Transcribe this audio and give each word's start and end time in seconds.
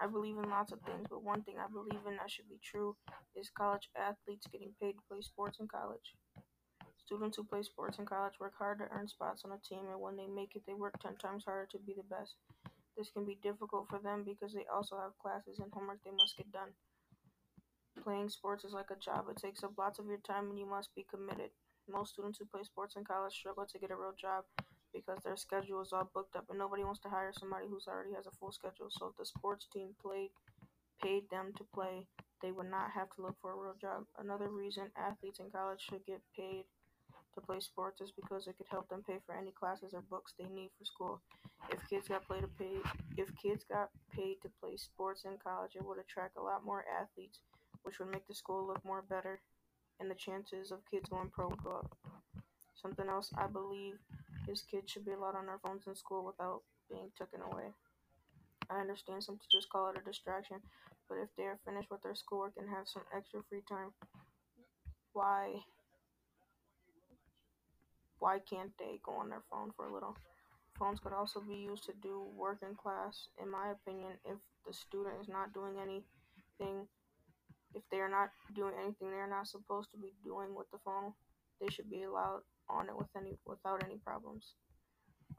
I 0.00 0.06
believe 0.06 0.38
in 0.38 0.48
lots 0.48 0.70
of 0.72 0.80
things, 0.82 1.06
but 1.10 1.24
one 1.24 1.42
thing 1.42 1.56
I 1.58 1.66
believe 1.66 2.06
in 2.06 2.16
that 2.16 2.30
should 2.30 2.48
be 2.48 2.60
true 2.62 2.96
is 3.34 3.50
college 3.50 3.90
athletes 3.98 4.46
getting 4.50 4.74
paid 4.80 4.92
to 4.92 5.08
play 5.10 5.20
sports 5.22 5.58
in 5.58 5.66
college. 5.66 6.14
Students 7.04 7.36
who 7.36 7.44
play 7.44 7.62
sports 7.62 7.98
in 7.98 8.06
college 8.06 8.38
work 8.38 8.54
hard 8.58 8.78
to 8.78 8.88
earn 8.92 9.08
spots 9.08 9.42
on 9.44 9.52
a 9.52 9.58
team, 9.58 9.90
and 9.90 10.00
when 10.00 10.16
they 10.16 10.26
make 10.26 10.54
it, 10.54 10.62
they 10.66 10.74
work 10.74 10.94
10 11.02 11.16
times 11.16 11.44
harder 11.44 11.66
to 11.72 11.78
be 11.78 11.94
the 11.94 12.04
best. 12.04 12.36
This 12.96 13.10
can 13.10 13.24
be 13.24 13.38
difficult 13.42 13.88
for 13.88 13.98
them 13.98 14.22
because 14.24 14.52
they 14.52 14.66
also 14.72 14.98
have 14.98 15.18
classes 15.18 15.58
and 15.58 15.72
homework 15.72 15.98
they 16.04 16.10
must 16.10 16.36
get 16.36 16.52
done. 16.52 16.70
Playing 18.04 18.28
sports 18.28 18.64
is 18.64 18.72
like 18.72 18.90
a 18.90 19.00
job, 19.00 19.26
it 19.30 19.36
takes 19.36 19.64
up 19.64 19.72
lots 19.76 19.98
of 19.98 20.06
your 20.06 20.18
time 20.18 20.50
and 20.50 20.58
you 20.58 20.66
must 20.66 20.94
be 20.94 21.06
committed. 21.10 21.50
Most 21.90 22.12
students 22.12 22.38
who 22.38 22.46
play 22.46 22.62
sports 22.62 22.94
in 22.96 23.04
college 23.04 23.34
struggle 23.34 23.66
to 23.66 23.78
get 23.78 23.90
a 23.90 23.96
real 23.96 24.14
job 24.14 24.44
because 25.00 25.22
their 25.24 25.36
schedule 25.36 25.80
is 25.82 25.92
all 25.92 26.10
booked 26.14 26.36
up 26.36 26.46
and 26.50 26.58
nobody 26.58 26.84
wants 26.84 27.00
to 27.00 27.08
hire 27.08 27.32
somebody 27.32 27.66
who 27.68 27.78
already 27.88 28.14
has 28.14 28.26
a 28.26 28.36
full 28.38 28.52
schedule. 28.52 28.88
So 28.90 29.08
if 29.08 29.16
the 29.16 29.26
sports 29.26 29.66
team 29.72 29.94
played 30.02 30.30
paid 31.02 31.30
them 31.30 31.52
to 31.56 31.64
play, 31.74 32.06
they 32.42 32.52
would 32.52 32.70
not 32.70 32.90
have 32.92 33.08
to 33.16 33.22
look 33.22 33.36
for 33.40 33.52
a 33.52 33.56
real 33.56 33.76
job. 33.80 34.04
Another 34.18 34.48
reason 34.50 34.90
athletes 34.96 35.38
in 35.40 35.50
college 35.50 35.80
should 35.80 36.04
get 36.06 36.20
paid 36.36 36.64
to 37.34 37.40
play 37.40 37.60
sports 37.60 38.00
is 38.00 38.12
because 38.12 38.46
it 38.46 38.56
could 38.58 38.66
help 38.70 38.88
them 38.88 39.02
pay 39.06 39.18
for 39.26 39.34
any 39.36 39.52
classes 39.52 39.94
or 39.94 40.02
books 40.10 40.34
they 40.38 40.48
need 40.48 40.70
for 40.78 40.84
school. 40.84 41.20
If 41.70 41.80
kids 41.88 42.08
got 42.08 42.28
paid 42.28 42.42
to 42.42 42.48
pay 42.58 42.76
if 43.16 43.28
kids 43.42 43.64
got 43.70 43.90
paid 44.14 44.36
to 44.42 44.50
play 44.60 44.76
sports 44.76 45.24
in 45.24 45.38
college, 45.42 45.72
it 45.76 45.84
would 45.84 45.98
attract 45.98 46.36
a 46.36 46.42
lot 46.42 46.64
more 46.64 46.84
athletes, 47.00 47.40
which 47.82 47.98
would 47.98 48.10
make 48.10 48.26
the 48.28 48.34
school 48.34 48.66
look 48.66 48.84
more 48.84 49.02
better 49.02 49.40
and 50.00 50.10
the 50.10 50.14
chances 50.14 50.70
of 50.72 50.80
kids 50.90 51.08
going 51.08 51.30
pro 51.30 51.48
would 51.48 51.62
go 51.62 51.76
up. 51.78 51.96
Something 52.80 53.08
else 53.08 53.30
I 53.36 53.46
believe 53.46 53.96
is 54.48 54.62
kids 54.62 54.90
should 54.90 55.04
be 55.04 55.12
allowed 55.12 55.36
on 55.36 55.46
their 55.46 55.60
phones 55.62 55.86
in 55.86 55.94
school 55.94 56.24
without 56.24 56.62
being 56.90 57.10
taken 57.18 57.40
away. 57.40 57.72
I 58.70 58.80
understand 58.80 59.24
some 59.24 59.38
teachers 59.38 59.66
call 59.70 59.90
it 59.90 60.00
a 60.00 60.04
distraction, 60.04 60.58
but 61.08 61.16
if 61.16 61.28
they 61.36 61.44
are 61.44 61.58
finished 61.64 61.90
with 61.90 62.02
their 62.02 62.14
schoolwork 62.14 62.52
and 62.56 62.68
have 62.68 62.86
some 62.86 63.02
extra 63.16 63.40
free 63.48 63.62
time, 63.68 63.92
why 65.12 65.64
why 68.18 68.38
can't 68.50 68.72
they 68.78 69.00
go 69.04 69.12
on 69.12 69.28
their 69.28 69.44
phone 69.50 69.70
for 69.76 69.86
a 69.86 69.92
little? 69.92 70.16
Phones 70.78 71.00
could 71.00 71.12
also 71.12 71.40
be 71.40 71.56
used 71.56 71.84
to 71.84 71.92
do 72.02 72.26
work 72.36 72.58
in 72.62 72.74
class. 72.74 73.28
In 73.42 73.50
my 73.50 73.70
opinion, 73.70 74.12
if 74.24 74.38
the 74.66 74.72
student 74.72 75.16
is 75.20 75.28
not 75.28 75.52
doing 75.52 75.76
anything, 75.80 76.86
if 77.74 77.82
they 77.90 77.98
are 77.98 78.08
not 78.08 78.30
doing 78.54 78.74
anything 78.78 79.10
they're 79.10 79.28
not 79.28 79.48
supposed 79.48 79.90
to 79.92 79.98
be 79.98 80.12
doing 80.24 80.54
with 80.54 80.70
the 80.70 80.78
phone, 80.84 81.12
they 81.60 81.68
should 81.68 81.90
be 81.90 82.02
allowed 82.04 82.42
on 82.68 82.88
it 82.88 82.96
with 82.96 83.08
any 83.16 83.38
without 83.46 83.84
any 83.84 83.96
problems. 83.98 84.54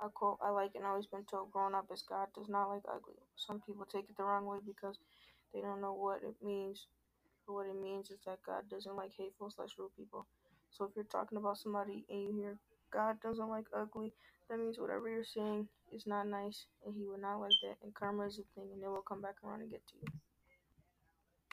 I 0.01 0.07
quote 0.13 0.39
I 0.41 0.49
like 0.49 0.71
and 0.75 0.85
always 0.85 1.07
been 1.07 1.25
told 1.25 1.51
growing 1.51 1.75
up 1.75 1.87
is 1.93 2.03
God 2.07 2.27
does 2.35 2.49
not 2.49 2.69
like 2.69 2.83
ugly. 2.87 3.15
Some 3.35 3.61
people 3.61 3.85
take 3.85 4.09
it 4.09 4.17
the 4.17 4.23
wrong 4.23 4.45
way 4.45 4.59
because 4.65 4.97
they 5.53 5.61
don't 5.61 5.81
know 5.81 5.93
what 5.93 6.23
it 6.23 6.35
means. 6.43 6.87
But 7.47 7.53
what 7.53 7.67
it 7.67 7.81
means 7.81 8.11
is 8.11 8.19
that 8.25 8.43
God 8.45 8.69
doesn't 8.69 8.95
like 8.95 9.11
hateful 9.17 9.51
slash 9.51 9.77
rude 9.77 9.95
people. 9.97 10.27
So 10.71 10.85
if 10.85 10.91
you're 10.95 11.05
talking 11.05 11.37
about 11.37 11.57
somebody 11.57 12.05
and 12.09 12.23
you 12.23 12.33
hear 12.33 12.59
God 12.91 13.19
doesn't 13.21 13.49
like 13.49 13.65
ugly, 13.73 14.13
that 14.49 14.59
means 14.59 14.79
whatever 14.79 15.09
you're 15.09 15.23
saying 15.23 15.67
is 15.91 16.07
not 16.07 16.27
nice 16.27 16.67
and 16.85 16.95
he 16.95 17.05
would 17.05 17.21
not 17.21 17.39
like 17.39 17.57
that 17.63 17.77
and 17.83 17.93
karma 17.93 18.27
is 18.27 18.39
a 18.39 18.43
thing 18.55 18.69
and 18.73 18.83
it 18.83 18.87
will 18.87 19.01
come 19.01 19.21
back 19.21 19.35
around 19.43 19.61
and 19.61 19.71
get 19.71 19.85
to 19.87 19.95
you. 20.01 20.28